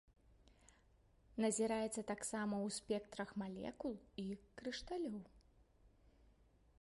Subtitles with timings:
[1.45, 3.93] Назіраецца таксама ў спектрах малекул
[4.23, 4.25] і
[4.63, 5.19] крышталёў.